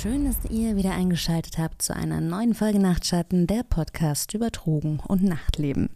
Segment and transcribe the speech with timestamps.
[0.00, 4.98] Schön, dass ihr wieder eingeschaltet habt zu einer neuen Folge Nachtschatten, der Podcast über Drogen
[5.06, 5.90] und Nachtleben.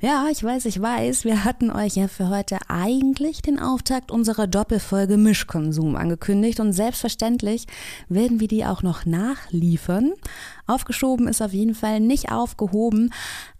[0.00, 4.48] Ja, ich weiß, ich weiß, wir hatten euch ja für heute eigentlich den Auftakt unserer
[4.48, 7.68] Doppelfolge Mischkonsum angekündigt und selbstverständlich
[8.08, 10.14] werden wir die auch noch nachliefern.
[10.66, 13.12] Aufgeschoben ist auf jeden Fall nicht aufgehoben,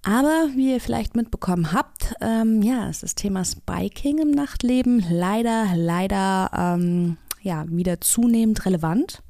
[0.03, 5.69] aber wie ihr vielleicht mitbekommen habt, ähm, ja, ist das Thema Spiking im Nachtleben leider,
[5.77, 9.23] leider ähm, ja, wieder zunehmend relevant.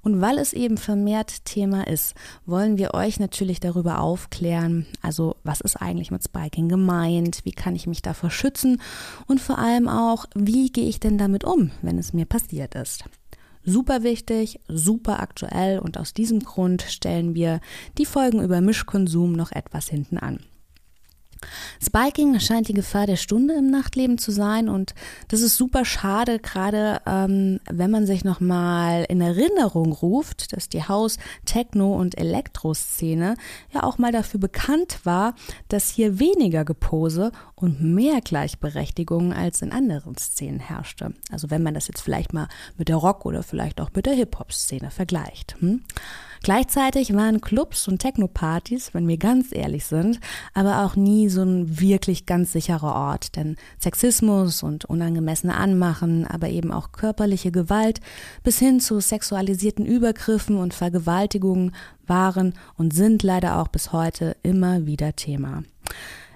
[0.00, 2.14] Und weil es eben vermehrt Thema ist,
[2.46, 7.76] wollen wir euch natürlich darüber aufklären, also was ist eigentlich mit Spiking gemeint, wie kann
[7.76, 8.80] ich mich davor schützen
[9.26, 13.04] und vor allem auch, wie gehe ich denn damit um, wenn es mir passiert ist.
[13.64, 17.60] Super wichtig, super aktuell und aus diesem Grund stellen wir
[17.98, 20.40] die Folgen über Mischkonsum noch etwas hinten an.
[21.82, 24.94] Spiking scheint die Gefahr der Stunde im Nachtleben zu sein und
[25.28, 30.84] das ist super schade, gerade ähm, wenn man sich nochmal in Erinnerung ruft, dass die
[30.84, 33.36] Haus-, Techno- und Elektroszene
[33.72, 35.34] ja auch mal dafür bekannt war,
[35.68, 41.14] dass hier weniger Gepose und mehr Gleichberechtigung als in anderen Szenen herrschte.
[41.30, 44.14] Also wenn man das jetzt vielleicht mal mit der Rock- oder vielleicht auch mit der
[44.14, 45.56] Hip-Hop-Szene vergleicht.
[45.60, 45.82] Hm?
[46.42, 50.20] Gleichzeitig waren Clubs und Techno-Partys, wenn wir ganz ehrlich sind,
[50.54, 56.48] aber auch nie so ein wirklich ganz sicherer Ort, denn Sexismus und unangemessene Anmachen, aber
[56.48, 58.00] eben auch körperliche Gewalt
[58.42, 61.74] bis hin zu sexualisierten Übergriffen und Vergewaltigungen
[62.06, 65.62] waren und sind leider auch bis heute immer wieder Thema.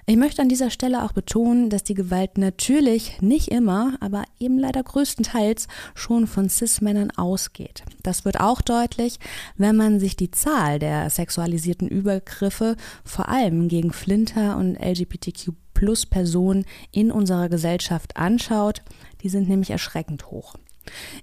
[0.05, 4.59] Ich möchte an dieser Stelle auch betonen, dass die Gewalt natürlich nicht immer, aber eben
[4.59, 7.85] leider größtenteils schon von CIS-Männern ausgeht.
[8.03, 9.17] Das wird auch deutlich,
[9.55, 16.05] wenn man sich die Zahl der sexualisierten Übergriffe vor allem gegen Flinter und LGBTQ Plus
[16.05, 18.81] Personen in unserer Gesellschaft anschaut.
[19.21, 20.55] Die sind nämlich erschreckend hoch.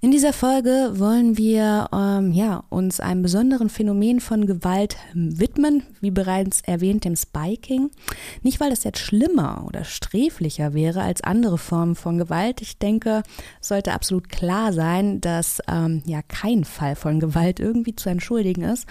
[0.00, 6.10] In dieser Folge wollen wir ähm, ja, uns einem besonderen Phänomen von Gewalt widmen, wie
[6.10, 7.90] bereits erwähnt, dem Spiking.
[8.42, 12.62] Nicht, weil es jetzt schlimmer oder sträflicher wäre als andere Formen von Gewalt.
[12.62, 13.22] Ich denke,
[13.60, 18.86] sollte absolut klar sein, dass ähm, ja kein Fall von Gewalt irgendwie zu entschuldigen ist.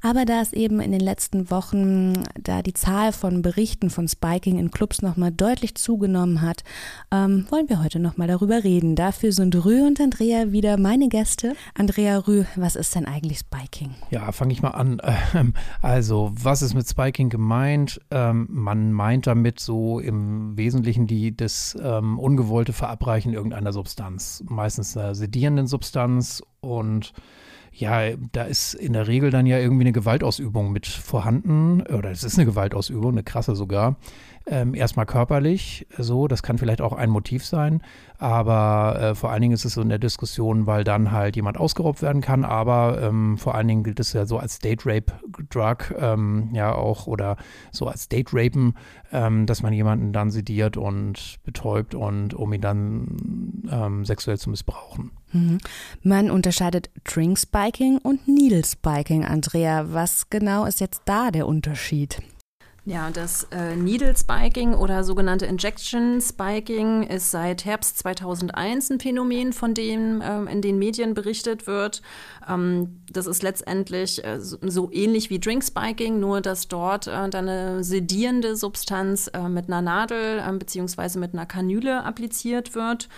[0.00, 4.58] Aber da es eben in den letzten Wochen, da die Zahl von Berichten von Spiking
[4.58, 6.62] in Clubs nochmal deutlich zugenommen hat,
[7.10, 8.94] ähm, wollen wir heute nochmal darüber reden.
[8.94, 11.56] Dafür sind Rühr und Andrea wieder meine Gäste.
[11.72, 13.94] Andrea Rüh, was ist denn eigentlich Spiking?
[14.10, 15.00] Ja, fange ich mal an.
[15.34, 18.00] Ähm, also, was ist mit Spiking gemeint?
[18.10, 24.94] Ähm, man meint damit so im Wesentlichen die, das ähm, ungewollte Verabreichen irgendeiner Substanz, meistens
[24.96, 27.14] einer sedierenden Substanz und
[27.72, 32.22] ja, da ist in der Regel dann ja irgendwie eine Gewaltausübung mit vorhanden, oder es
[32.22, 33.96] ist eine Gewaltausübung, eine krasse sogar.
[34.44, 37.80] Ähm, erstmal körperlich, so, das kann vielleicht auch ein Motiv sein,
[38.18, 41.58] aber äh, vor allen Dingen ist es so in der Diskussion, weil dann halt jemand
[41.58, 45.12] ausgeraubt werden kann, aber ähm, vor allen Dingen gilt es ja so als Date Rape
[45.48, 47.36] Drug, ähm, ja auch, oder
[47.70, 48.74] so als Date Rapen,
[49.12, 54.50] ähm, dass man jemanden dann sediert und betäubt und um ihn dann ähm, sexuell zu
[54.50, 55.12] missbrauchen.
[55.32, 55.58] Mhm.
[56.02, 59.86] Man unterscheidet Drink Spiking und Needle Spiking, Andrea.
[59.92, 62.18] Was genau ist jetzt da der Unterschied?
[62.84, 69.52] Ja, das äh, Needle Spiking oder sogenannte Injection Spiking ist seit Herbst 2001 ein Phänomen,
[69.52, 72.02] von dem ähm, in den Medien berichtet wird.
[72.48, 77.48] Ähm, das ist letztendlich äh, so, ähnlich wie Drink Spiking, nur dass dort äh, dann
[77.48, 83.08] eine sedierende Substanz äh, mit einer Nadel ähm, beziehungsweise mit einer Kanüle appliziert wird.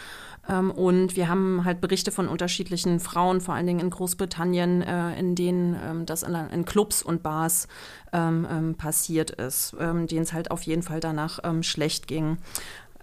[0.49, 5.19] Ähm, und wir haben halt Berichte von unterschiedlichen Frauen, vor allen Dingen in Großbritannien, äh,
[5.19, 7.69] in denen ähm, das in, Clubs und Bars
[8.13, 12.39] ähm, passiert ist, denen es halt auf jeden Fall danach schlecht ging.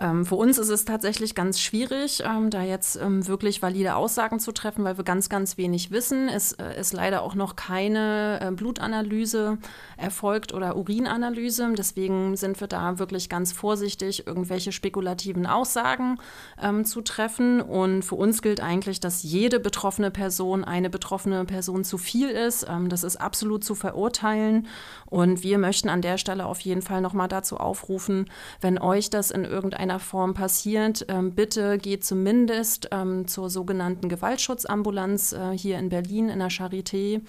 [0.02, 4.40] Ähm, für uns ist es tatsächlich ganz schwierig, ähm, da jetzt ähm, wirklich valide Aussagen
[4.40, 6.28] zu treffen, weil wir ganz, ganz wenig wissen.
[6.28, 9.60] Es äh, ist leider auch noch keine äh, Blutanalyse
[9.98, 11.74] erfolgt oder Urinanalyse.
[11.78, 16.18] Deswegen sind wir da wirklich ganz vorsichtig, irgendwelche spekulativen Aussagen
[16.60, 17.62] ähm, zu treffen.
[17.62, 22.66] Und für uns gilt eigentlich, dass jede betroffene Person eine betroffene Person zu viel ist.
[22.68, 24.68] Ähm, das ist absolut zu verurteilen.
[25.06, 28.32] Und wir möchten an der Stelle auf jeden Fall nochmal dazu aufrufen,
[28.62, 34.10] wenn euch das in irgendeiner irgendeiner Form passiert, ähm, bitte geht zumindest ähm, zur sogenannten
[34.10, 37.22] Gewaltschutzambulanz äh, hier in Berlin in der Charité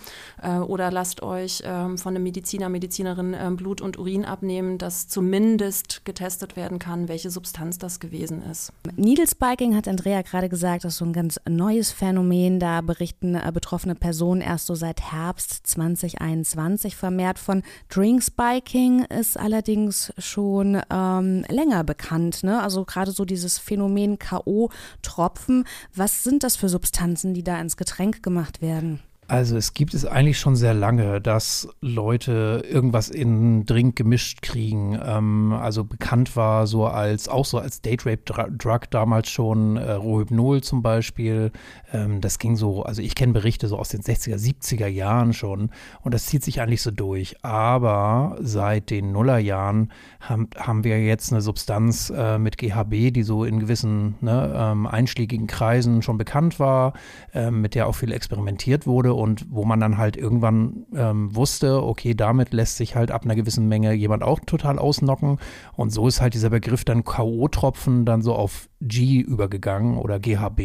[0.43, 6.05] äh, oder lasst euch ähm, von einem Mediziner, Medizinerin Blut und Urin abnehmen, dass zumindest
[6.05, 8.73] getestet werden kann, welche Substanz das gewesen ist.
[8.97, 12.61] Needle Spiking hat Andrea gerade gesagt, das ist so ein ganz neues Phänomen.
[12.61, 17.63] Da berichten äh, betroffene Personen erst so seit Herbst 2021 vermehrt von.
[17.89, 22.63] Drink Spiking ist allerdings schon ähm, länger bekannt ne?
[22.63, 28.23] also gerade so dieses Phänomen K.O.-Tropfen, was sind das für Substanzen, die da ins Getränk
[28.23, 29.01] gemacht werden?
[29.29, 34.99] Also es gibt es eigentlich schon sehr lange, dass Leute irgendwas in Drink gemischt kriegen.
[35.03, 40.83] Ähm, also bekannt war so als, auch so als Date-Rape-Drug damals schon, äh, Rohypnol zum
[40.83, 41.53] Beispiel.
[41.93, 45.71] Ähm, das ging so, also ich kenne Berichte so aus den 60er, 70er Jahren schon
[46.03, 47.37] und das zieht sich eigentlich so durch.
[47.45, 53.45] Aber seit den Nullerjahren haben, haben wir jetzt eine Substanz äh, mit GHB, die so
[53.45, 56.93] in gewissen ne, ähm, einschlägigen Kreisen schon bekannt war,
[57.33, 61.81] äh, mit der auch viel experimentiert wurde und wo man dann halt irgendwann ähm, wusste,
[61.85, 65.39] okay, damit lässt sich halt ab einer gewissen Menge jemand auch total ausnocken.
[65.75, 70.61] Und so ist halt dieser Begriff dann K.O.-Tropfen dann so auf G übergegangen oder GHB.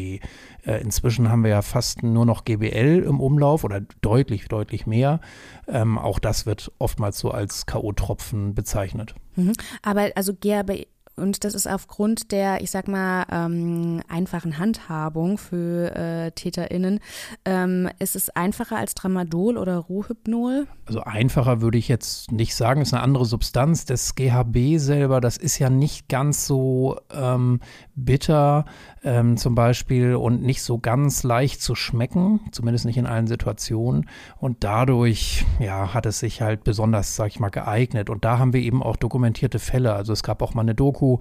[0.65, 5.21] Äh, inzwischen haben wir ja fast nur noch GBL im Umlauf oder deutlich, deutlich mehr.
[5.67, 9.13] Ähm, auch das wird oftmals so als K.O.-Tropfen bezeichnet.
[9.35, 9.53] Mhm.
[9.83, 15.95] Aber also GHB und das ist aufgrund der, ich sag mal, ähm, einfachen Handhabung für
[15.95, 16.99] äh, TäterInnen.
[17.43, 20.67] Ähm, ist es einfacher als Tramadol oder Rohypnol?
[20.85, 23.85] Also einfacher würde ich jetzt nicht sagen, ist eine andere Substanz.
[23.85, 27.59] Das GHB selber, das ist ja nicht ganz so ähm,
[27.97, 28.65] bitter
[29.03, 34.07] ähm, zum Beispiel und nicht so ganz leicht zu schmecken, zumindest nicht in allen Situationen.
[34.37, 38.09] Und dadurch, ja, hat es sich halt besonders, sag ich mal, geeignet.
[38.09, 39.93] Und da haben wir eben auch dokumentierte Fälle.
[39.93, 41.17] Also es gab auch mal eine Doku,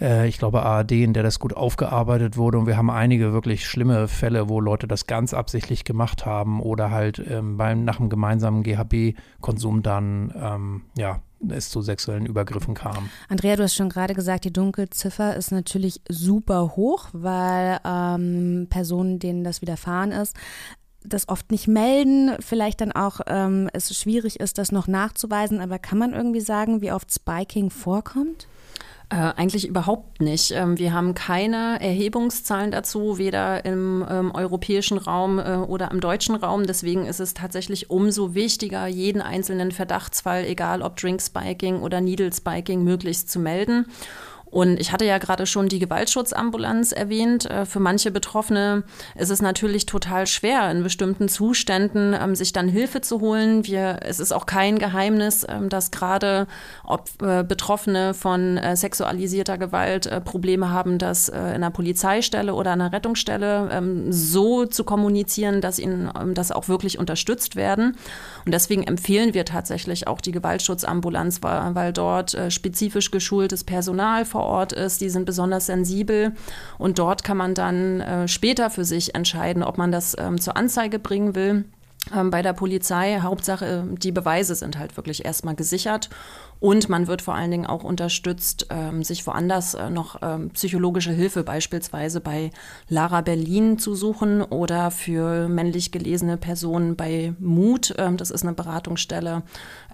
[0.00, 2.58] äh, ich glaube ARD, in der das gut aufgearbeitet wurde.
[2.58, 6.90] Und wir haben einige wirklich schlimme Fälle, wo Leute das ganz absichtlich gemacht haben oder
[6.90, 13.08] halt ähm, beim, nach dem gemeinsamen GHB-Konsum dann, ähm, ja, es zu sexuellen Übergriffen kam.
[13.28, 19.18] Andrea, du hast schon gerade gesagt, die Dunkelziffer ist natürlich super hoch, weil ähm, Personen,
[19.18, 20.36] denen das widerfahren ist,
[21.04, 25.78] das oft nicht melden, vielleicht dann auch ähm, es schwierig ist, das noch nachzuweisen, aber
[25.78, 28.48] kann man irgendwie sagen, wie oft Spiking vorkommt?
[29.10, 30.50] Äh, eigentlich überhaupt nicht.
[30.50, 36.34] Ähm, wir haben keine Erhebungszahlen dazu, weder im ähm, europäischen Raum äh, oder im deutschen
[36.34, 36.66] Raum.
[36.66, 42.32] Deswegen ist es tatsächlich umso wichtiger, jeden einzelnen Verdachtsfall, egal ob Drink Spiking oder Needle
[42.32, 43.86] Spiking, möglichst zu melden.
[44.54, 47.50] Und ich hatte ja gerade schon die Gewaltschutzambulanz erwähnt.
[47.50, 48.84] Äh, für manche Betroffene
[49.16, 53.66] ist es natürlich total schwer, in bestimmten Zuständen ähm, sich dann Hilfe zu holen.
[53.66, 56.46] Wir, es ist auch kein Geheimnis, ähm, dass gerade
[56.84, 62.92] ob äh, Betroffene von äh, sexualisierter Gewalt Probleme haben, das in einer Polizeistelle oder einer
[62.92, 67.96] Rettungsstelle ähm, so zu kommunizieren, dass ihnen das auch wirklich unterstützt werden.
[68.44, 74.42] Und deswegen empfehlen wir tatsächlich auch die Gewaltschutzambulanz, weil, weil dort spezifisch geschultes Personal vor
[74.42, 76.32] Ort ist, die sind besonders sensibel.
[76.78, 80.56] Und dort kann man dann äh, später für sich entscheiden, ob man das ähm, zur
[80.56, 81.64] Anzeige bringen will
[82.30, 83.20] bei der Polizei.
[83.20, 86.10] Hauptsache, die Beweise sind halt wirklich erstmal gesichert.
[86.60, 91.12] Und man wird vor allen Dingen auch unterstützt, ähm, sich woanders äh, noch ähm, psychologische
[91.12, 92.52] Hilfe beispielsweise bei
[92.88, 97.94] Lara Berlin zu suchen oder für männlich gelesene Personen bei Mut.
[97.98, 99.42] Ähm, das ist eine Beratungsstelle,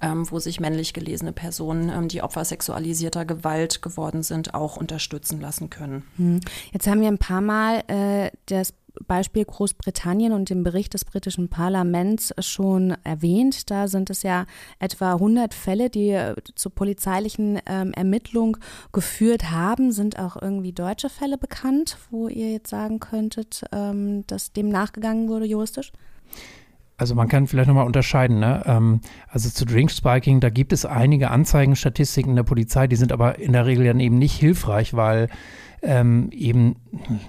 [0.00, 5.40] ähm, wo sich männlich gelesene Personen, ähm, die Opfer sexualisierter Gewalt geworden sind, auch unterstützen
[5.40, 6.04] lassen können.
[6.18, 6.38] Hm.
[6.72, 8.74] Jetzt haben wir ein paar Mal äh, das
[9.06, 13.70] Beispiel Großbritannien und dem Bericht des britischen Parlaments schon erwähnt.
[13.70, 14.46] Da sind es ja
[14.78, 18.56] etwa 100 Fälle, die äh, zur polizeilichen ähm, Ermittlung
[18.92, 19.92] geführt haben.
[19.92, 25.28] Sind auch irgendwie deutsche Fälle bekannt, wo ihr jetzt sagen könntet, ähm, dass dem nachgegangen
[25.28, 25.92] wurde juristisch?
[27.00, 28.40] Also man kann vielleicht nochmal unterscheiden.
[28.40, 28.62] Ne?
[28.66, 33.38] Ähm, also zu Drink Spiking, da gibt es einige Anzeigenstatistiken der Polizei, die sind aber
[33.38, 35.28] in der Regel dann eben nicht hilfreich, weil
[35.82, 36.76] ähm, eben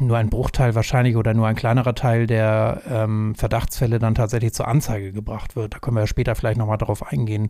[0.02, 4.68] nur ein Bruchteil wahrscheinlich oder nur ein kleinerer Teil der ähm, Verdachtsfälle dann tatsächlich zur
[4.68, 5.74] Anzeige gebracht wird.
[5.74, 7.50] Da können wir ja später vielleicht nochmal darauf eingehen,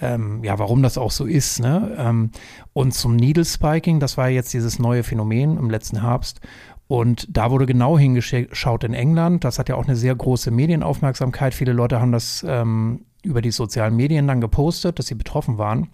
[0.00, 1.60] ähm, ja, warum das auch so ist.
[1.60, 1.94] Ne?
[1.96, 2.30] Ähm,
[2.72, 6.40] und zum Needle Spiking, das war jetzt dieses neue Phänomen im letzten Herbst.
[6.88, 9.44] Und da wurde genau hingeschaut in England.
[9.44, 11.54] Das hat ja auch eine sehr große Medienaufmerksamkeit.
[11.54, 15.88] Viele Leute haben das ähm, über die sozialen Medien dann gepostet, dass sie betroffen waren.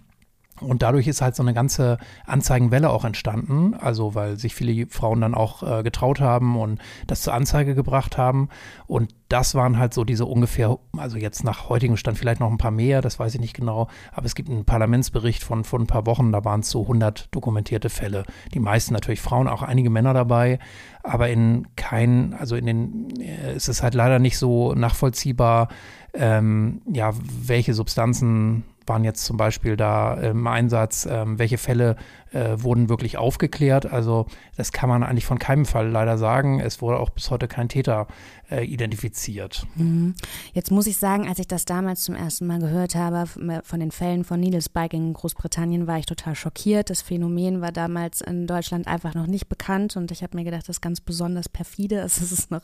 [0.61, 5.21] Und dadurch ist halt so eine ganze Anzeigenwelle auch entstanden, also weil sich viele Frauen
[5.21, 8.49] dann auch äh, getraut haben und das zur Anzeige gebracht haben.
[8.87, 12.57] Und das waren halt so diese ungefähr, also jetzt nach heutigem Stand vielleicht noch ein
[12.57, 15.87] paar mehr, das weiß ich nicht genau, aber es gibt einen Parlamentsbericht von vor ein
[15.87, 18.23] paar Wochen, da waren es so 100 dokumentierte Fälle.
[18.53, 20.59] Die meisten natürlich Frauen, auch einige Männer dabei,
[21.03, 25.69] aber in keinen, also in den, äh, es ist halt leider nicht so nachvollziehbar,
[26.13, 31.95] ähm, ja, welche Substanzen waren jetzt zum Beispiel da im Einsatz, ähm, welche Fälle
[32.31, 33.91] äh, wurden wirklich aufgeklärt.
[33.91, 36.59] Also das kann man eigentlich von keinem Fall leider sagen.
[36.59, 38.07] Es wurde auch bis heute kein Täter
[38.51, 39.65] äh, identifiziert.
[39.75, 40.15] Mhm.
[40.53, 43.25] Jetzt muss ich sagen, als ich das damals zum ersten Mal gehört habe
[43.63, 46.89] von den Fällen von Needle Spiking in Großbritannien, war ich total schockiert.
[46.89, 50.63] Das Phänomen war damals in Deutschland einfach noch nicht bekannt und ich habe mir gedacht,
[50.63, 52.07] das ist ganz besonders perfide.
[52.19, 52.61] Es ist noch,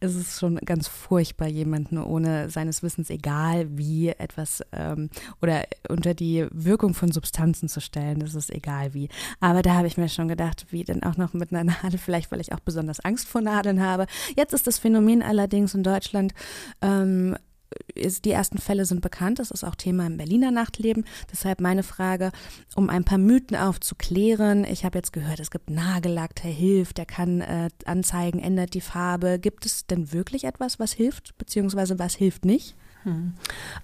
[0.00, 5.10] es ist schon ganz furchtbar, jemanden ohne seines Wissens, egal wie etwas ähm,
[5.42, 8.20] oder unter die Wirkung von Substanzen zu stellen.
[8.20, 9.03] Das ist egal wie.
[9.40, 12.30] Aber da habe ich mir schon gedacht, wie denn auch noch mit einer Nadel, vielleicht
[12.30, 14.06] weil ich auch besonders Angst vor Nadeln habe.
[14.36, 16.34] Jetzt ist das Phänomen allerdings in Deutschland
[16.82, 17.36] ähm,
[17.96, 19.38] die ersten Fälle sind bekannt.
[19.38, 21.04] Das ist auch Thema im Berliner Nachtleben.
[21.30, 22.32] Deshalb meine Frage,
[22.74, 24.64] um ein paar Mythen aufzuklären.
[24.64, 28.80] Ich habe jetzt gehört, es gibt Nagellack, der hilft, der kann äh, anzeigen, ändert die
[28.80, 29.38] Farbe.
[29.38, 32.76] Gibt es denn wirklich etwas, was hilft, beziehungsweise was hilft nicht?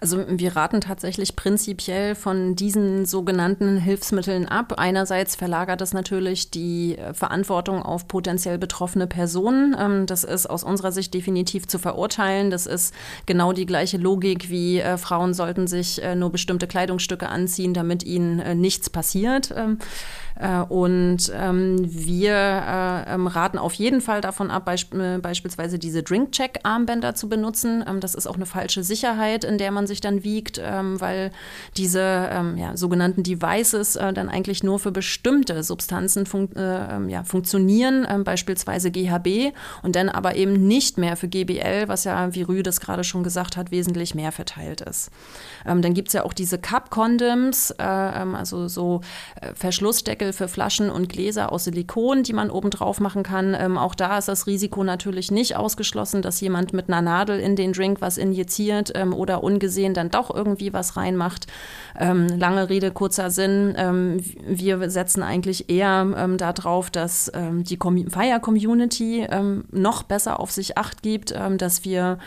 [0.01, 4.75] Also wir raten tatsächlich prinzipiell von diesen sogenannten Hilfsmitteln ab.
[4.79, 9.77] Einerseits verlagert es natürlich die äh, Verantwortung auf potenziell betroffene Personen.
[9.79, 12.51] Ähm, das ist aus unserer Sicht definitiv zu verurteilen.
[12.51, 12.95] Das ist
[13.27, 18.03] genau die gleiche Logik wie äh, Frauen sollten sich äh, nur bestimmte Kleidungsstücke anziehen, damit
[18.03, 19.53] ihnen nichts passiert.
[19.57, 20.30] Ähm, äh,
[20.71, 27.15] und ähm, wir äh, ähm, raten auf jeden Fall davon ab, äh, beispielsweise diese Drink-Check-Armbänder
[27.15, 27.85] zu benutzen.
[27.87, 31.31] Ähm, das ist auch eine falsche Sicherheit, in der man sich dann wiegt, weil
[31.77, 32.01] diese
[32.57, 38.91] ja, sogenannten Devices äh, dann eigentlich nur für bestimmte Substanzen fun äh, ja, funktionieren, beispielsweise
[38.91, 43.05] GHB, und dann aber eben nicht mehr für GBL, was ja, wie Rü das gerade
[43.05, 45.11] schon gesagt hat, wesentlich mehr verteilt ist.
[45.65, 49.01] dann gibt es ja auch diese Cup-Condoms, äh, also so
[49.55, 53.57] Verschlussdeckel für Flaschen und Gläser aus Silikon, die man oben drauf machen kann.
[53.59, 57.57] Ähm, auch da ist das Risiko natürlich nicht ausgeschlossen, dass jemand mit einer Nadel in
[57.57, 61.47] den Drink was injiziert ähm, oder ungesehen dann doch irgendwie was reinmacht.
[61.99, 63.75] Ähm, lange Rede, kurzer Sinn.
[63.77, 69.27] Ähm, wir setzen eigentlich eher ähm, darauf, dass ähm, die Fire-Community
[69.71, 72.19] noch besser auf sich acht gibt, dass wir,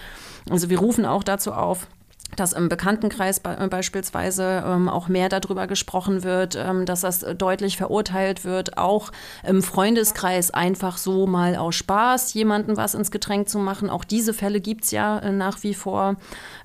[0.50, 1.88] also wir rufen auch dazu auf,
[2.36, 7.78] dass im Bekanntenkreis be beispielsweise ähm, auch mehr darüber gesprochen wird, ähm, dass das deutlich
[7.78, 9.12] verurteilt wird, auch
[9.44, 13.90] im Freundeskreis einfach so mal aus Spaß jemanden was ins Getränk zu machen.
[13.90, 16.16] Auch diese Fälle gibt es ja äh, nach wie vor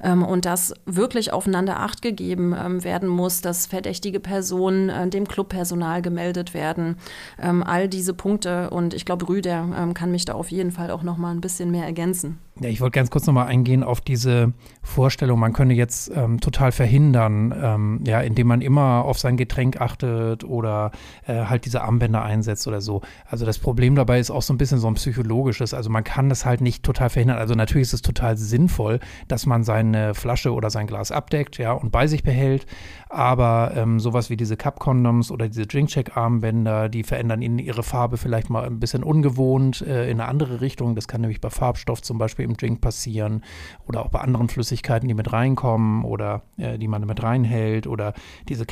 [0.03, 5.29] ähm, und dass wirklich aufeinander Acht gegeben ähm, werden muss, dass verdächtige Personen äh, dem
[5.29, 6.97] Clubpersonal gemeldet werden.
[7.41, 10.91] Ähm, all diese Punkte und ich glaube, Rüder ähm, kann mich da auf jeden Fall
[10.91, 12.39] auch noch mal ein bisschen mehr ergänzen.
[12.61, 16.73] Ja, ich wollte ganz kurz nochmal eingehen auf diese Vorstellung, man könne jetzt ähm, total
[16.73, 20.91] verhindern, ähm, ja, indem man immer auf sein Getränk achtet oder
[21.29, 23.03] äh, halt diese Armbänder einsetzt oder so.
[23.27, 25.73] Also das Problem dabei ist auch so ein bisschen so ein psychologisches.
[25.73, 27.39] Also man kann das halt nicht total verhindern.
[27.39, 28.99] Also natürlich ist es total sinnvoll,
[29.29, 32.67] dass man seine Flasche oder sein Glas abdeckt, ja, und bei sich behält.
[33.09, 38.51] Aber ähm, sowas wie diese Cup-Condoms oder diese Drinkcheck-Armbänder, die verändern ihnen ihre Farbe vielleicht
[38.51, 40.97] mal ein bisschen ungewohnt äh, in eine andere Richtung.
[40.97, 43.45] Das kann nämlich bei Farbstoff zum Beispiel im Drink passieren
[43.87, 48.15] oder auch bei anderen Flüssigkeiten, die mit reinkommen oder äh, die man mit reinhält oder
[48.49, 48.67] diese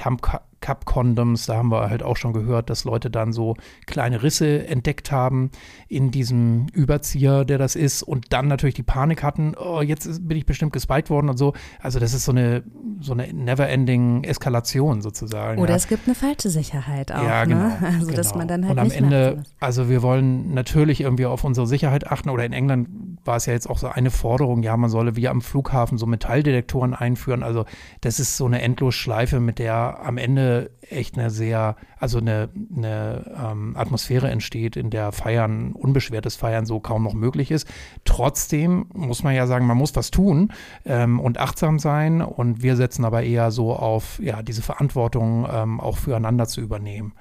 [0.61, 4.67] Camp Cup-Condoms, da haben wir halt auch schon gehört, dass Leute dann so kleine Risse
[4.67, 5.51] entdeckt haben
[5.89, 10.37] in diesem Überzieher, der das ist und dann natürlich die Panik hatten, oh, jetzt bin
[10.37, 11.53] ich bestimmt gespiked worden und so.
[11.81, 12.63] Also das ist so eine,
[13.01, 15.61] so eine never-ending Eskalation sozusagen.
[15.61, 15.77] Oder ja.
[15.77, 17.23] es gibt eine falsche Sicherheit auch.
[17.23, 17.69] Ja, genau.
[17.69, 17.77] Ne?
[17.83, 18.17] Also genau.
[18.17, 22.07] dass man dann halt Und am Ende, also wir wollen natürlich irgendwie auf unsere Sicherheit
[22.07, 22.89] achten oder in England
[23.25, 26.07] war es ja jetzt auch so eine Forderung, ja, man solle wie am Flughafen so
[26.07, 27.43] Metalldetektoren einführen.
[27.43, 27.65] Also
[28.01, 33.35] das ist so eine Endlosschleife, mit der am Ende echt eine sehr, also eine, eine
[33.37, 37.67] ähm, Atmosphäre entsteht, in der Feiern, unbeschwertes Feiern so kaum noch möglich ist.
[38.05, 40.53] Trotzdem muss man ja sagen, man muss was tun
[40.85, 45.81] ähm, und achtsam sein und wir setzen aber eher so auf, ja, diese Verantwortung ähm,
[45.81, 47.13] auch füreinander zu übernehmen.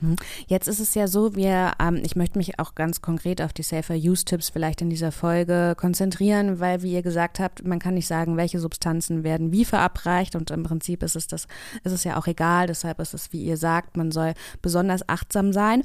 [0.00, 0.14] Hm.
[0.46, 3.62] Jetzt ist es ja so, wir, ähm, ich möchte mich auch ganz konkret auf die
[3.62, 7.94] Safer Use Tipps vielleicht in dieser Folge konzentrieren, weil, wie ihr gesagt habt, man kann
[7.94, 11.48] nicht sagen, welche Substanzen werden wie verabreicht und im Prinzip ist es das,
[11.82, 12.68] ist es ja auch egal.
[12.68, 15.82] Deshalb ist es, wie ihr sagt, man soll besonders achtsam sein.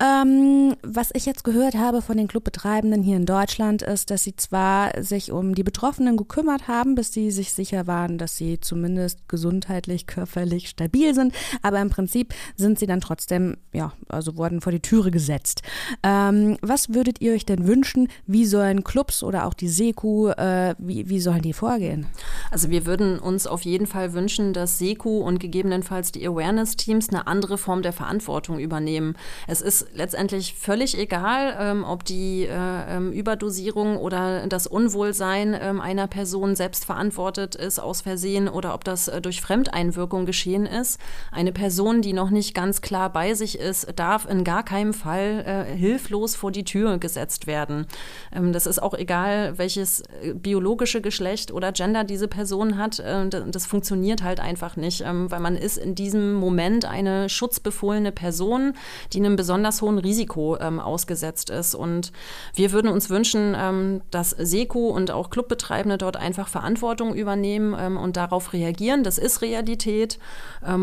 [0.00, 4.36] Ähm, was ich jetzt gehört habe von den Clubbetreibenden hier in Deutschland ist, dass sie
[4.36, 9.28] zwar sich um die Betroffenen gekümmert haben, bis sie sich sicher waren, dass sie zumindest
[9.28, 14.72] gesundheitlich, körperlich stabil sind, aber im Prinzip sind sie dann trotzdem ja, also wurden vor
[14.72, 15.62] die Türe gesetzt.
[16.02, 18.08] Ähm, was würdet ihr euch denn wünschen?
[18.26, 22.06] Wie sollen Clubs oder auch die Seku, äh, wie, wie sollen die vorgehen?
[22.50, 27.26] Also wir würden uns auf jeden Fall wünschen, dass Seku und gegebenenfalls die Awareness-Teams eine
[27.26, 29.16] andere Form der Verantwortung übernehmen.
[29.46, 35.80] Es ist letztendlich völlig egal, ähm, ob die äh, ähm, Überdosierung oder das Unwohlsein ähm,
[35.80, 40.98] einer Person selbst verantwortet ist aus Versehen oder ob das äh, durch Fremdeinwirkung geschehen ist.
[41.30, 45.44] Eine Person, die noch nicht ganz klar bei sich ist, darf in gar keinem Fall
[45.70, 47.86] äh, hilflos vor die Tür gesetzt werden.
[48.32, 52.37] Ähm, das ist auch egal, welches äh, biologische Geschlecht oder Gender diese Person
[52.78, 52.98] hat.
[52.98, 58.12] Äh, das funktioniert halt einfach nicht, ähm, weil man ist in diesem Moment eine schutzbefohlene
[58.12, 58.74] Person,
[59.12, 61.74] die einem besonders hohen Risiko ähm, ausgesetzt ist.
[61.74, 62.12] Und
[62.54, 68.16] wir würden uns wünschen, ähm, dass Seko und auch Clubbetreibende dort einfach Verantwortung übernehmen und
[68.16, 69.02] darauf reagieren.
[69.02, 70.18] Das ist Realität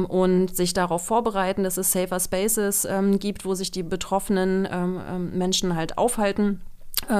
[0.07, 2.87] und sich darauf vorbereiten, dass es Safer Spaces
[3.19, 4.67] gibt, wo sich die betroffenen
[5.33, 6.61] Menschen halt aufhalten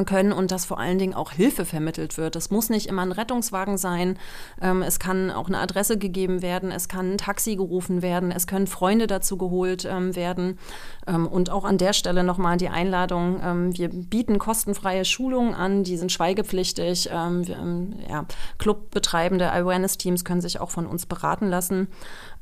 [0.05, 2.36] können und dass vor allen Dingen auch Hilfe vermittelt wird.
[2.36, 4.17] Es muss nicht immer ein Rettungswagen sein,
[4.62, 8.48] ähm, es kann auch eine Adresse gegeben werden, es kann ein Taxi gerufen werden, es
[8.48, 10.58] können Freunde dazu geholt ähm, werden.
[11.08, 13.15] Ähm, und auch an der Stelle nochmal die Einladung,
[13.75, 17.10] wir bieten kostenfreie Schulungen an, die sind schweigepflichtig.
[18.58, 21.88] Clubbetreibende Awareness-Teams können sich auch von uns beraten lassen.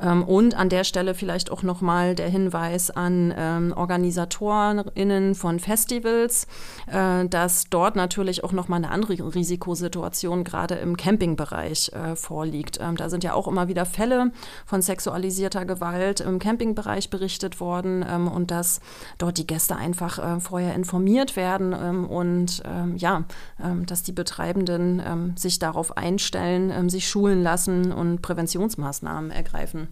[0.04, 3.32] Und an der Stelle vielleicht auch nochmal der Hinweis an
[3.72, 6.48] OrganisatorInnen von Festivals,
[6.88, 12.80] äh, dass dort natürlich auch nochmal eine andere Risikosituation gerade im Campingbereich äh, vorliegt.
[12.82, 14.32] Ähm, da sind ja auch immer wieder Fälle
[14.66, 18.82] von sexualisierter Gewalt im Campingbereich berichtet worden ähm, und dass
[19.18, 23.24] dort die Gäste einfach äh, vorher informiert werden ähm, und ähm, ja,
[23.64, 29.88] ähm, dass die Betreibenden ähm, sich darauf einstellen, sich schulen lassen und Präventionsmaßnahmen ergreifen.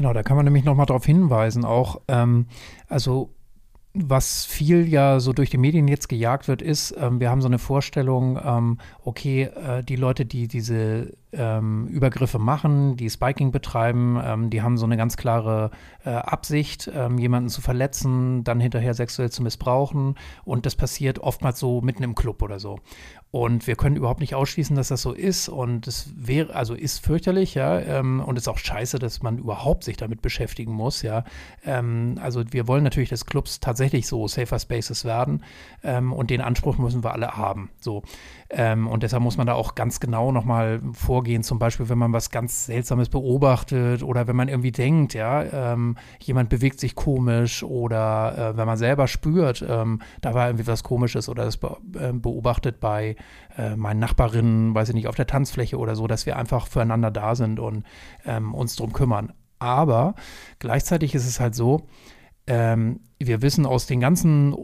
[0.00, 2.00] Genau, da kann man nämlich nochmal darauf hinweisen, auch,
[2.88, 3.28] also
[3.92, 7.48] was viel ja so durch die Medien jetzt gejagt wird, ist, ähm, wir haben so
[7.48, 14.20] eine Vorstellung, ähm, okay, äh, die Leute, die diese ähm, Übergriffe machen, die Spiking betreiben,
[14.24, 15.72] ähm, die haben so eine ganz klare
[16.04, 20.14] äh, Absicht, ähm, jemanden zu verletzen, dann hinterher sexuell zu missbrauchen.
[20.44, 22.78] Und das passiert oftmals so mitten im Club oder so.
[23.32, 25.48] Und wir können überhaupt nicht ausschließen, dass das so ist.
[25.48, 27.78] Und es wäre, also ist fürchterlich, ja.
[27.78, 31.24] Ähm, und es ist auch scheiße, dass man überhaupt sich damit beschäftigen muss, ja.
[31.64, 35.44] Ähm, also wir wollen natürlich, dass Clubs tatsächlich so Safer Spaces werden.
[35.84, 37.70] Ähm, und den Anspruch müssen wir alle haben.
[37.80, 38.02] So.
[38.52, 41.44] Ähm, und deshalb muss man da auch ganz genau nochmal vorgehen.
[41.44, 45.96] Zum Beispiel, wenn man was ganz Seltsames beobachtet oder wenn man irgendwie denkt, ja, ähm,
[46.20, 50.82] jemand bewegt sich komisch oder äh, wenn man selber spürt, ähm, da war irgendwie was
[50.82, 53.14] Komisches oder das be äh, beobachtet bei
[53.56, 57.12] äh, meinen Nachbarinnen, weiß ich nicht, auf der Tanzfläche oder so, dass wir einfach füreinander
[57.12, 57.84] da sind und
[58.26, 59.32] ähm, uns drum kümmern.
[59.60, 60.14] Aber
[60.58, 61.86] gleichzeitig ist es halt so,
[62.48, 64.56] ähm, wir wissen aus den ganzen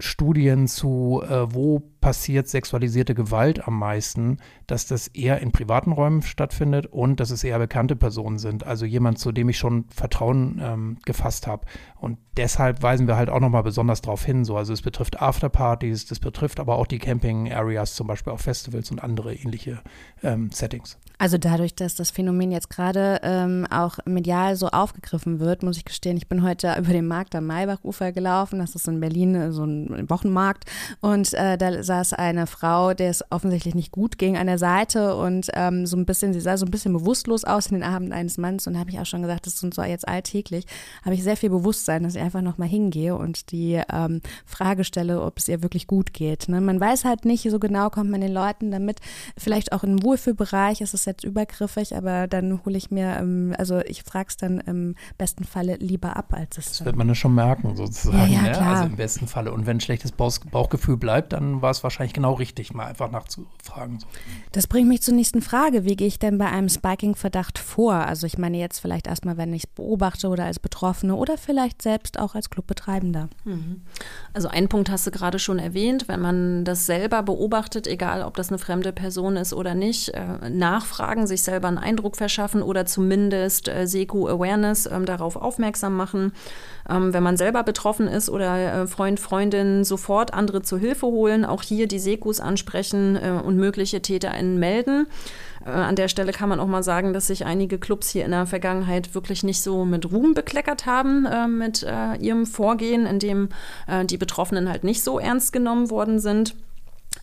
[0.00, 4.38] Studien zu, äh, wo passiert sexualisierte Gewalt am meisten,
[4.68, 8.64] dass das eher in privaten Räumen stattfindet und dass es eher bekannte Personen sind.
[8.64, 11.66] Also jemand, zu dem ich schon Vertrauen ähm, gefasst habe.
[11.98, 14.44] Und deshalb weisen wir halt auch nochmal besonders darauf hin.
[14.44, 14.56] So.
[14.56, 19.02] Also es betrifft Afterpartys, das betrifft aber auch die Camping-Areas, zum Beispiel auf Festivals und
[19.02, 19.80] andere ähnliche
[20.22, 20.98] ähm, Settings.
[21.18, 25.86] Also dadurch, dass das Phänomen jetzt gerade ähm, auch medial so aufgegriffen wird, muss ich
[25.86, 28.58] gestehen, ich bin heute über den Markt am Maybachufer gelaufen.
[28.58, 30.66] Das ist in Berlin äh, so ein Wochenmarkt.
[31.00, 35.16] Und äh, da saß eine Frau, der es offensichtlich nicht gut ging, an der Seite
[35.16, 38.12] und ähm, so ein bisschen, sie sah so ein bisschen bewusstlos aus in den Abend
[38.12, 38.66] eines Mannes.
[38.66, 40.66] Und da habe ich auch schon gesagt, das ist so jetzt alltäglich.
[41.04, 45.22] Habe ich sehr viel Bewusstsein, dass ich einfach nochmal hingehe und die ähm, Frage stelle,
[45.22, 46.48] ob es ihr wirklich gut geht.
[46.48, 46.60] Ne?
[46.60, 49.00] Man weiß halt nicht so genau, kommt man den Leuten damit,
[49.38, 53.80] vielleicht auch im Wohlfühlbereich ist es jetzt übergriffig, aber dann hole ich mir, ähm, also
[53.80, 56.70] ich frage es dann im besten Falle lieber ab, als es.
[56.70, 58.32] Das wird man ja schon merken, sozusagen.
[58.32, 58.66] Ja, ja, ne?
[58.66, 59.52] Also im besten Falle.
[59.52, 63.98] Und wenn ein schlechtes Bauchgefühl bleibt, dann war es wahrscheinlich genau richtig, mal einfach nachzufragen.
[64.52, 65.84] Das bringt mich zur nächsten Frage.
[65.84, 67.94] Wie gehe ich denn bei einem Spiking-Verdacht vor?
[67.94, 71.82] Also ich meine jetzt vielleicht erstmal, wenn ich es beobachte oder als Betroffene oder vielleicht
[71.82, 73.28] selbst auch als Clubbetreibender.
[73.44, 73.82] Mhm.
[74.32, 78.36] Also einen Punkt hast du gerade schon erwähnt, wenn man das selber beobachtet, egal ob
[78.36, 82.86] das eine fremde Person ist oder nicht, äh, nachfragen, sich selber einen Eindruck verschaffen oder
[82.86, 86.32] zumindest äh, Seku Awareness äh, darauf aufmerksam machen.
[86.88, 91.44] Ähm, wenn man selber betroffen ist oder äh, Freund, Freundin, sofort andere zur Hilfe holen,
[91.44, 95.06] auch hier die Sekus ansprechen äh, und mögliche TäterInnen melden.
[95.64, 98.30] Äh, an der Stelle kann man auch mal sagen, dass sich einige Clubs hier in
[98.30, 103.18] der Vergangenheit wirklich nicht so mit Ruhm bekleckert haben äh, mit äh, ihrem Vorgehen, in
[103.18, 103.48] dem
[103.86, 106.54] äh, die Betroffenen halt nicht so ernst genommen worden sind.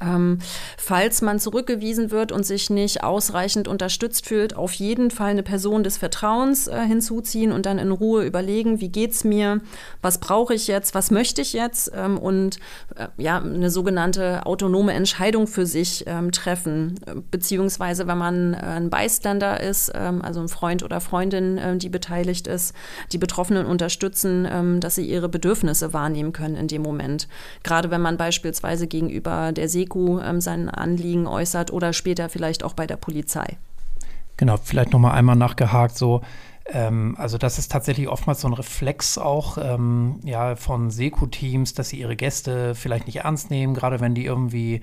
[0.01, 0.39] Ähm,
[0.77, 5.83] falls man zurückgewiesen wird und sich nicht ausreichend unterstützt fühlt, auf jeden Fall eine Person
[5.83, 9.61] des Vertrauens äh, hinzuziehen und dann in Ruhe überlegen, wie geht's mir,
[10.01, 12.57] was brauche ich jetzt, was möchte ich jetzt ähm, und
[12.95, 16.99] äh, ja eine sogenannte autonome Entscheidung für sich ähm, treffen,
[17.31, 21.89] beziehungsweise wenn man äh, ein Bystander ist, ähm, also ein Freund oder Freundin, äh, die
[21.89, 22.73] beteiligt ist,
[23.11, 27.27] die Betroffenen unterstützen, ähm, dass sie ihre Bedürfnisse wahrnehmen können in dem Moment.
[27.63, 32.63] Gerade wenn man beispielsweise gegenüber der See SECO ähm, sein Anliegen äußert oder später vielleicht
[32.63, 33.57] auch bei der Polizei.
[34.37, 36.21] Genau, vielleicht nochmal einmal nachgehakt, so
[36.65, 41.89] ähm, also das ist tatsächlich oftmals so ein Reflex auch ähm, ja, von Seku-Teams, dass
[41.89, 44.81] sie ihre Gäste vielleicht nicht ernst nehmen, gerade wenn die irgendwie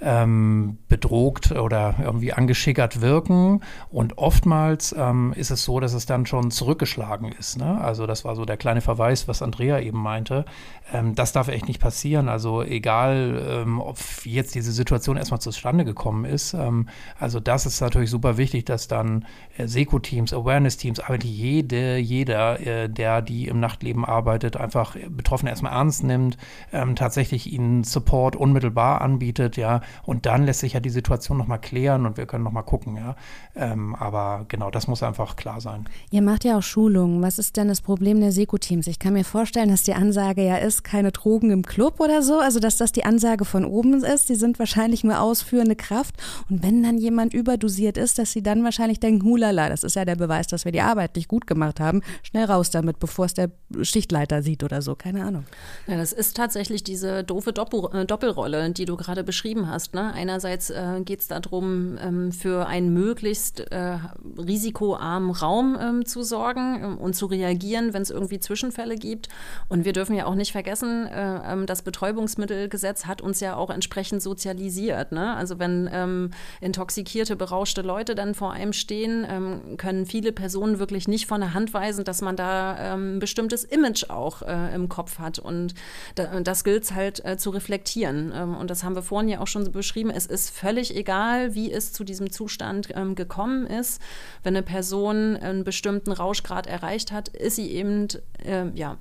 [0.00, 3.60] ähm, bedroht oder irgendwie angeschickert wirken.
[3.90, 7.58] Und oftmals ähm, ist es so, dass es dann schon zurückgeschlagen ist.
[7.58, 7.80] Ne?
[7.80, 10.44] Also das war so der kleine Verweis, was Andrea eben meinte.
[10.92, 12.28] Ähm, das darf echt nicht passieren.
[12.28, 16.54] Also egal, ähm, ob jetzt diese Situation erstmal zustande gekommen ist.
[16.54, 19.26] Ähm, also das ist natürlich super wichtig, dass dann
[19.58, 25.72] äh, Seko-Teams, Awareness-Teams, aber jede, jeder, äh, der die im Nachtleben arbeitet, einfach Betroffene erstmal
[25.72, 26.36] ernst nimmt,
[26.72, 31.60] ähm, tatsächlich ihnen Support unmittelbar anbietet, ja, und dann lässt sich ja die Situation nochmal
[31.60, 33.16] klären und wir können nochmal gucken, ja.
[33.54, 35.84] Ähm, aber genau, das muss einfach klar sein.
[36.10, 37.22] Ihr macht ja auch Schulungen.
[37.22, 38.86] Was ist denn das Problem der Seko-Teams?
[38.86, 42.38] Ich kann mir vorstellen, dass die Ansage ja ist, keine Drogen im Club oder so.
[42.38, 44.28] Also, dass das die Ansage von oben ist.
[44.28, 46.14] Die sind wahrscheinlich nur ausführende Kraft.
[46.48, 50.04] Und wenn dann jemand überdosiert ist, dass sie dann wahrscheinlich denken, hulala, das ist ja
[50.04, 52.02] der Beweis, dass wir die Arbeit nicht gut gemacht haben.
[52.22, 53.50] Schnell raus damit, bevor es der
[53.82, 54.94] Schichtleiter sieht oder so.
[54.94, 55.44] Keine Ahnung.
[55.86, 59.79] Ja, das ist tatsächlich diese doofe Doppel äh, Doppelrolle, die du gerade beschrieben hast.
[59.94, 60.12] Ne?
[60.12, 63.98] Einerseits äh, geht es darum, ähm, für einen möglichst äh,
[64.38, 69.28] risikoarmen Raum ähm, zu sorgen ähm, und zu reagieren, wenn es irgendwie Zwischenfälle gibt.
[69.68, 73.70] Und wir dürfen ja auch nicht vergessen, äh, ähm, das Betäubungsmittelgesetz hat uns ja auch
[73.70, 75.12] entsprechend sozialisiert.
[75.12, 75.34] Ne?
[75.34, 81.08] Also wenn ähm, intoxikierte, berauschte Leute dann vor einem stehen, ähm, können viele Personen wirklich
[81.08, 85.18] nicht von der Hand weisen, dass man da ein bestimmtes Image auch äh, im Kopf
[85.18, 85.38] hat.
[85.38, 85.74] Und
[86.14, 88.32] da, das gilt es halt äh, zu reflektieren.
[88.32, 90.10] und das haben wir vorhin ja auch schon beschrieben.
[90.10, 94.00] Es ist völlig egal, wie es zu diesem Zustand gekommen ist.
[94.42, 98.08] Wenn eine Person einen bestimmten Rauschgrad erreicht hat, ist sie eben
[98.44, 98.98] äh, ja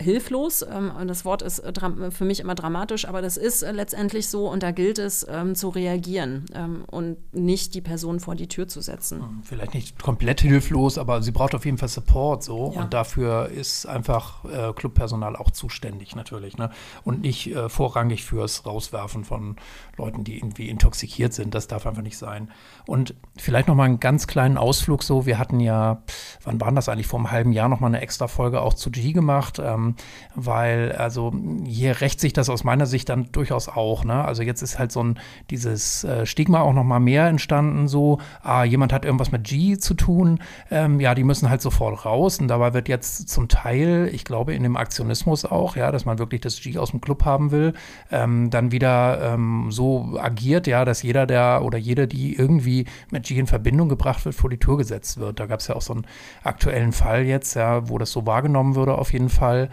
[0.00, 0.62] hilflos.
[0.62, 1.72] Ähm, das Wort ist äh,
[2.10, 5.54] für mich immer dramatisch, aber das ist äh, letztendlich so und da gilt es ähm,
[5.54, 9.20] zu reagieren ähm, und nicht die Person vor die Tür zu setzen.
[9.20, 12.82] Hm, vielleicht nicht komplett hilflos, aber sie braucht auf jeden Fall Support so ja.
[12.82, 16.70] und dafür ist einfach äh, Clubpersonal auch zuständig natürlich ne?
[17.04, 19.56] und nicht äh, vorrangig fürs Rauswerfen von
[19.96, 21.54] Leuten, die irgendwie intoxikiert sind.
[21.54, 22.50] Das darf einfach nicht sein.
[22.86, 25.26] Und vielleicht noch mal einen ganz kleinen Ausflug so.
[25.26, 26.02] Wir hatten ja,
[26.42, 27.06] wann waren das eigentlich?
[27.06, 29.60] Vor einem halben Jahr noch mal eine extra Folge auch zu G gemacht.
[29.62, 29.89] Ähm,
[30.34, 31.32] weil also
[31.64, 34.04] hier rächt sich das aus meiner Sicht dann durchaus auch.
[34.04, 34.24] Ne?
[34.24, 35.18] Also jetzt ist halt so ein
[35.50, 39.78] dieses äh, Stigma auch noch mal mehr entstanden, so, ah, jemand hat irgendwas mit G
[39.78, 42.38] zu tun, ähm, ja, die müssen halt sofort raus.
[42.40, 46.18] Und dabei wird jetzt zum Teil, ich glaube, in dem Aktionismus auch, ja, dass man
[46.18, 47.74] wirklich das G aus dem Club haben will,
[48.10, 53.24] ähm, dann wieder ähm, so agiert, ja, dass jeder, der oder jede, die irgendwie mit
[53.24, 55.40] G in Verbindung gebracht wird, vor die Tür gesetzt wird.
[55.40, 56.06] Da gab es ja auch so einen
[56.42, 59.70] aktuellen Fall jetzt, ja, wo das so wahrgenommen würde, auf jeden Fall.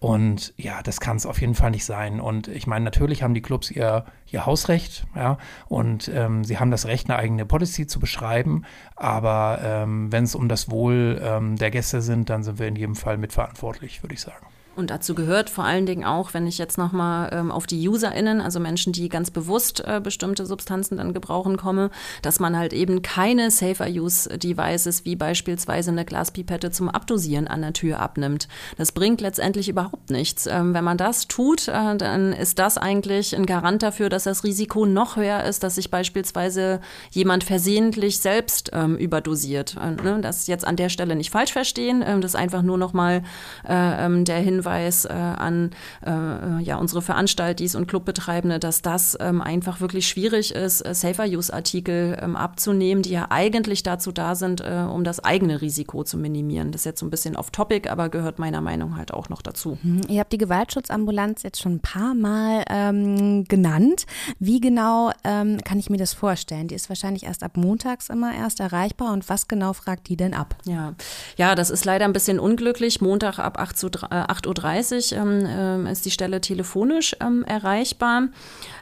[0.00, 2.20] Und ja, das kann es auf jeden Fall nicht sein.
[2.20, 5.36] Und ich meine, natürlich haben die Clubs ihr, ihr Hausrecht, ja,
[5.68, 8.64] und ähm, sie haben das Recht, eine eigene Policy zu beschreiben.
[8.96, 12.76] Aber ähm, wenn es um das Wohl ähm, der Gäste sind, dann sind wir in
[12.76, 14.46] jedem Fall mitverantwortlich, würde ich sagen.
[14.76, 18.40] Und dazu gehört vor allen Dingen auch, wenn ich jetzt nochmal ähm, auf die UserInnen,
[18.40, 21.90] also Menschen, die ganz bewusst äh, bestimmte Substanzen dann gebrauchen, komme,
[22.22, 27.98] dass man halt eben keine Safer-Use-Devices wie beispielsweise eine Glaspipette zum Abdosieren an der Tür
[27.98, 28.46] abnimmt.
[28.78, 30.46] Das bringt letztendlich überhaupt nichts.
[30.46, 34.44] Ähm, wenn man das tut, äh, dann ist das eigentlich ein Garant dafür, dass das
[34.44, 36.80] Risiko noch höher ist, dass sich beispielsweise
[37.10, 39.76] jemand versehentlich selbst ähm, überdosiert.
[39.82, 40.20] Äh, ne?
[40.22, 43.22] Das jetzt an der Stelle nicht falsch verstehen, ähm, das ist einfach nur nochmal
[43.68, 45.70] äh, ähm, der Hinweis, Hinweis äh, an
[46.04, 52.18] äh, ja, unsere Veranstaltis und Clubbetreibende, dass das ähm, einfach wirklich schwierig ist, äh, Safer-Use-Artikel
[52.20, 56.72] ähm, abzunehmen, die ja eigentlich dazu da sind, äh, um das eigene Risiko zu minimieren.
[56.72, 59.78] Das ist jetzt so ein bisschen off-topic, aber gehört meiner Meinung halt auch noch dazu.
[59.82, 60.02] Mhm.
[60.08, 64.06] Ihr habt die Gewaltschutzambulanz jetzt schon ein paar Mal ähm, genannt.
[64.38, 66.68] Wie genau ähm, kann ich mir das vorstellen?
[66.68, 70.34] Die ist wahrscheinlich erst ab montags immer erst erreichbar und was genau fragt die denn
[70.34, 70.56] ab?
[70.64, 70.94] Ja,
[71.36, 73.00] ja das ist leider ein bisschen unglücklich.
[73.00, 78.28] Montag ab 8 Uhr, 8 8.30 Uhr ähm, äh, ist die Stelle telefonisch ähm, erreichbar.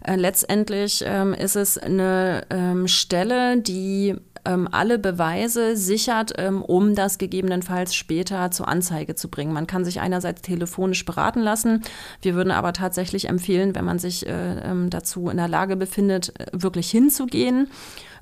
[0.04, 4.16] Äh, letztendlich ähm, ist es eine ähm, Stelle, die
[4.48, 9.52] ähm, alle Beweise sichert, ähm, um das gegebenenfalls später zur Anzeige zu bringen.
[9.52, 11.82] Man kann sich einerseits telefonisch beraten lassen.
[12.22, 14.56] Wir würden aber tatsächlich empfehlen, wenn man sich äh,
[14.88, 17.68] dazu in der Lage befindet, wirklich hinzugehen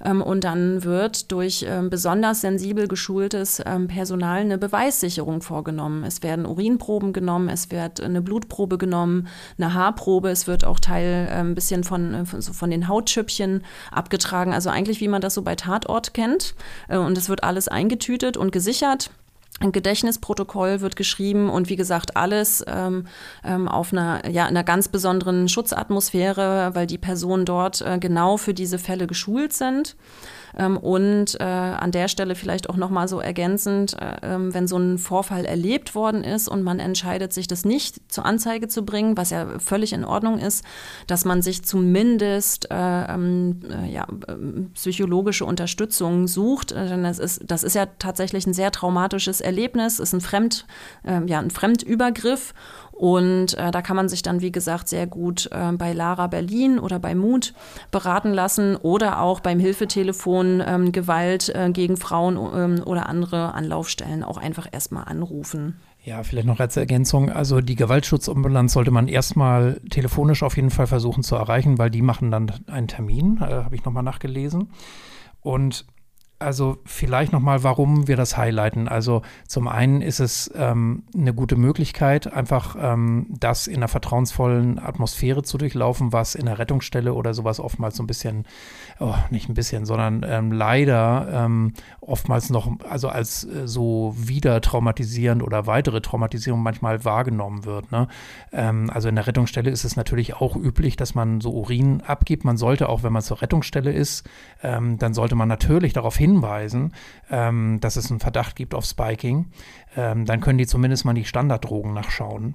[0.04, 6.04] ähm, und dann wird durch ähm, besonders sensibel geschultes ähm, Personal eine Beweissicherung vorgenommen.
[6.04, 11.28] Es werden Urinproben genommen, es wird eine Blutprobe genommen, eine Haarprobe, es wird auch Teil
[11.30, 14.52] ein bisschen von, äh, von den Hautschüppchen abgetragen.
[14.52, 16.54] Also eigentlich, wie man das so bei Tatort kennt.
[16.88, 19.10] Äh, und es wird alles eingetütet und gesichert.
[19.58, 23.06] Ein Gedächtnisprotokoll wird geschrieben und wie gesagt alles ähm,
[23.42, 28.52] ähm, auf einer, ja, einer ganz besonderen Schutzatmosphäre, weil die Personen dort äh, genau für
[28.52, 29.96] diese Fälle geschult sind.
[30.56, 34.78] Ähm, und äh, an der Stelle vielleicht auch nochmal so ergänzend, äh, ähm, wenn so
[34.78, 39.16] ein Vorfall erlebt worden ist und man entscheidet sich, das nicht zur Anzeige zu bringen,
[39.16, 40.64] was ja völlig in Ordnung ist,
[41.06, 44.06] dass man sich zumindest äh, ähm, äh, ja,
[44.74, 46.70] psychologische Unterstützung sucht.
[46.70, 50.66] Denn das ist, das ist ja tatsächlich ein sehr traumatisches Erlebnis, ist ein, Fremd,
[51.04, 52.54] ja, ein Fremdübergriff.
[52.96, 56.78] Und äh, da kann man sich dann, wie gesagt, sehr gut äh, bei Lara Berlin
[56.78, 57.52] oder bei Mut
[57.90, 64.24] beraten lassen oder auch beim Hilfetelefon ähm, Gewalt äh, gegen Frauen ähm, oder andere Anlaufstellen
[64.24, 65.78] auch einfach erstmal anrufen.
[66.04, 67.30] Ja, vielleicht noch als Ergänzung.
[67.30, 72.00] Also die Gewaltschutzambulanz sollte man erstmal telefonisch auf jeden Fall versuchen zu erreichen, weil die
[72.00, 74.70] machen dann einen Termin, äh, habe ich nochmal nachgelesen.
[75.42, 75.84] Und
[76.38, 78.88] also vielleicht nochmal, warum wir das highlighten.
[78.88, 84.78] Also zum einen ist es ähm, eine gute Möglichkeit, einfach ähm, das in einer vertrauensvollen
[84.78, 88.44] Atmosphäre zu durchlaufen, was in der Rettungsstelle oder sowas oftmals so ein bisschen,
[89.00, 94.60] oh, nicht ein bisschen, sondern ähm, leider ähm, oftmals noch, also als äh, so wieder
[94.60, 97.90] traumatisierend oder weitere Traumatisierung manchmal wahrgenommen wird.
[97.92, 98.08] Ne?
[98.52, 102.44] Ähm, also in der Rettungsstelle ist es natürlich auch üblich, dass man so Urin abgibt.
[102.44, 104.28] Man sollte auch, wenn man zur Rettungsstelle ist,
[104.62, 106.92] ähm, dann sollte man natürlich darauf hin hinweisen,
[107.30, 109.46] ähm, dass es einen Verdacht gibt auf Spiking,
[109.96, 112.54] ähm, dann können die zumindest mal die Standarddrogen nachschauen.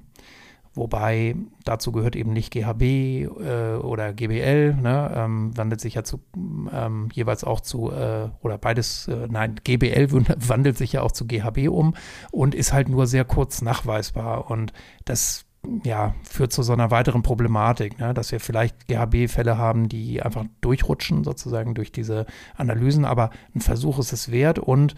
[0.74, 6.20] Wobei dazu gehört eben nicht GHB äh, oder GBL, ne, ähm, wandelt sich ja zu,
[6.72, 10.10] ähm, jeweils auch zu, äh, oder beides, äh, nein, GBL
[10.48, 11.94] wandelt sich ja auch zu GHB um
[12.30, 14.50] und ist halt nur sehr kurz nachweisbar.
[14.50, 14.72] Und
[15.04, 15.44] das
[15.84, 18.14] ja, führt zu so einer weiteren Problematik, ne?
[18.14, 23.98] dass wir vielleicht GHB-Fälle haben, die einfach durchrutschen, sozusagen durch diese Analysen, aber ein Versuch
[23.98, 24.94] ist es wert und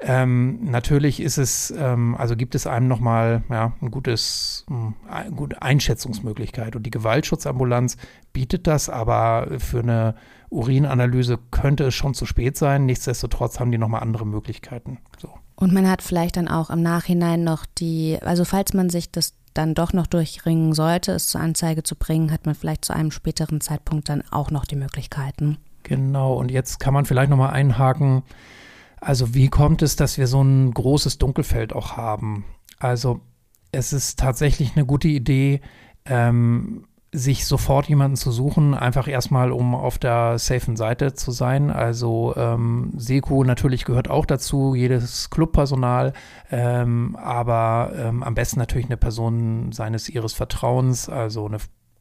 [0.00, 5.36] ähm, natürlich ist es, ähm, also gibt es einem nochmal ja, ein gutes, eine hm,
[5.36, 6.76] gute Einschätzungsmöglichkeit.
[6.76, 7.96] Und die Gewaltschutzambulanz
[8.32, 10.14] bietet das, aber für eine
[10.50, 12.86] Urinanalyse könnte es schon zu spät sein.
[12.86, 14.98] Nichtsdestotrotz haben die nochmal andere Möglichkeiten.
[15.18, 15.30] So.
[15.56, 19.34] Und man hat vielleicht dann auch im Nachhinein noch die, also falls man sich das
[19.54, 23.10] dann doch noch durchringen sollte, es zur Anzeige zu bringen, hat man vielleicht zu einem
[23.10, 25.58] späteren Zeitpunkt dann auch noch die Möglichkeiten.
[25.82, 28.22] Genau, und jetzt kann man vielleicht nochmal einhaken.
[29.00, 32.44] Also wie kommt es, dass wir so ein großes Dunkelfeld auch haben?
[32.78, 33.20] Also
[33.72, 35.60] es ist tatsächlich eine gute Idee,
[36.06, 41.70] ähm, sich sofort jemanden zu suchen, einfach erstmal, um auf der safen Seite zu sein.
[41.70, 46.12] Also ähm, Seku natürlich gehört auch dazu, jedes Clubpersonal,
[46.50, 51.58] ähm, aber ähm, am besten natürlich eine Person seines ihres Vertrauens, also eine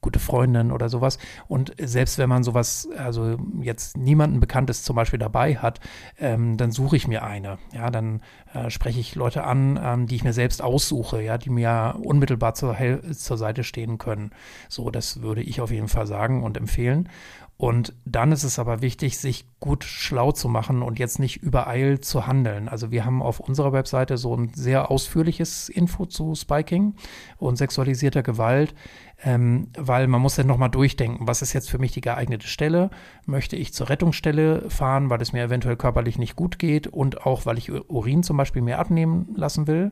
[0.08, 1.20] gute Freundin oder sowas.
[1.50, 5.82] Und selbst wenn man sowas, also jetzt niemanden Bekanntes zum Beispiel dabei hat,
[6.18, 7.58] ähm, dann suche ich mir eine.
[7.74, 8.22] Ja, dann
[8.54, 12.54] äh, spreche ich Leute an, ähm, die ich mir selbst aussuche, ja, die mir unmittelbar
[12.54, 12.78] zur,
[13.12, 14.32] zur Seite stehen können.
[14.70, 17.10] So, das würde ich auf jeden Fall sagen und empfehlen.
[17.58, 22.06] Und dann ist es aber wichtig, sich gut schlau zu machen und jetzt nicht übereilt
[22.06, 22.70] zu handeln.
[22.70, 26.94] Also wir haben auf unserer Webseite so ein sehr ausführliches Info zu Spiking
[27.40, 28.76] und sexualisierter Gewalt,
[29.24, 32.92] ähm, weil man muss ja nochmal durchdenken, was ist jetzt für mich die geeignete Stelle?
[33.26, 37.46] Möchte ich zur Rettungsstelle fahren, weil es mir eventuell körperlich nicht gut geht und auch,
[37.46, 39.92] weil ich Urin zum Beispiel mir abnehmen lassen will,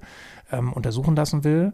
[0.51, 1.73] ähm, untersuchen lassen will?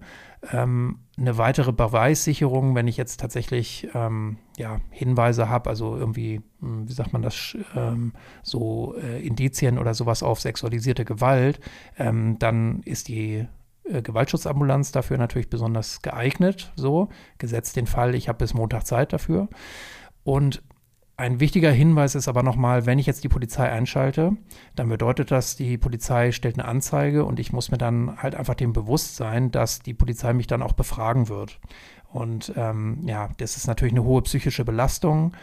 [0.50, 6.88] Ähm, eine weitere Beweissicherung, wenn ich jetzt tatsächlich ähm, ja, Hinweise habe, also irgendwie, hm,
[6.88, 11.60] wie sagt man das, ähm, so äh, Indizien oder sowas auf sexualisierte Gewalt,
[11.98, 13.46] ähm, dann ist die
[13.84, 19.14] äh, Gewaltschutzambulanz dafür natürlich besonders geeignet, so, gesetzt den Fall, ich habe bis Montag Zeit
[19.14, 19.48] dafür.
[20.24, 20.64] Und
[21.18, 24.36] ein wichtiger Hinweis ist aber nochmal, wenn ich jetzt die Polizei einschalte,
[24.76, 28.56] dann bedeutet das, die Polizei stellt eine Anzeige und ich muss mir dann halt einfach
[28.56, 31.60] dem bewusst sein, dass die Polizei mich dann auch befragen wird.
[32.12, 35.34] Und ähm, ja, das ist natürlich eine hohe psychische Belastung.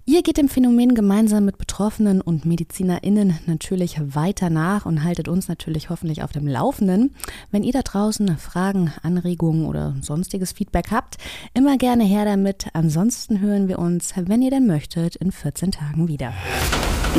[0.09, 5.47] Ihr geht dem Phänomen gemeinsam mit Betroffenen und MedizinerInnen natürlich weiter nach und haltet uns
[5.47, 7.13] natürlich hoffentlich auf dem Laufenden.
[7.51, 11.17] Wenn ihr da draußen Fragen, Anregungen oder sonstiges Feedback habt,
[11.53, 12.69] immer gerne her damit.
[12.73, 16.33] Ansonsten hören wir uns, wenn ihr denn möchtet, in 14 Tagen wieder.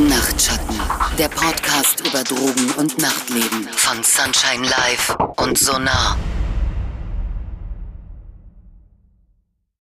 [0.09, 0.77] Nachtschatten,
[1.17, 6.17] der Podcast über Drogen und Nachtleben von Sunshine Live und Sonar.